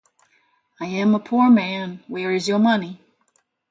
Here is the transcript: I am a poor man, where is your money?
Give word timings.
I 0.79 0.87
am 0.87 1.13
a 1.13 1.19
poor 1.19 1.47
man, 1.51 2.03
where 2.07 2.31
is 2.33 2.47
your 2.47 2.57
money? 2.57 2.99